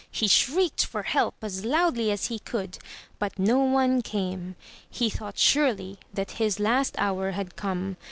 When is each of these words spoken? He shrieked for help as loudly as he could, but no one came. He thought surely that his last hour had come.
He 0.09 0.27
shrieked 0.27 0.83
for 0.83 1.03
help 1.03 1.35
as 1.43 1.63
loudly 1.63 2.09
as 2.09 2.25
he 2.25 2.39
could, 2.39 2.79
but 3.19 3.37
no 3.37 3.59
one 3.59 4.01
came. 4.01 4.55
He 4.89 5.11
thought 5.11 5.37
surely 5.37 5.99
that 6.11 6.31
his 6.41 6.59
last 6.59 6.95
hour 6.97 7.29
had 7.33 7.55
come. 7.55 7.97